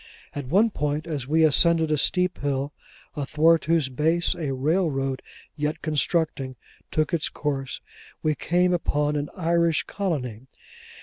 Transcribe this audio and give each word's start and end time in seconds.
At 0.33 0.47
one 0.47 0.71
point, 0.71 1.05
as 1.05 1.27
we 1.27 1.43
ascended 1.43 1.91
a 1.91 1.95
steep 1.99 2.39
hill, 2.39 2.73
athwart 3.15 3.65
whose 3.65 3.87
base 3.87 4.33
a 4.33 4.51
railroad, 4.51 5.21
yet 5.55 5.83
constructing, 5.83 6.55
took 6.89 7.13
its 7.13 7.29
course, 7.29 7.81
we 8.23 8.33
came 8.33 8.73
upon 8.73 9.15
an 9.15 9.29
Irish 9.37 9.83
colony. 9.83 10.47